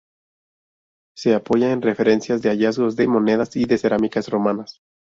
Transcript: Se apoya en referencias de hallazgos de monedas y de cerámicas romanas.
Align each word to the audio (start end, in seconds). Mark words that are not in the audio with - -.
Se 1.15 1.35
apoya 1.35 1.71
en 1.71 1.83
referencias 1.83 2.41
de 2.41 2.49
hallazgos 2.49 2.95
de 2.95 3.07
monedas 3.07 3.55
y 3.55 3.65
de 3.65 3.77
cerámicas 3.77 4.29
romanas. 4.29 4.81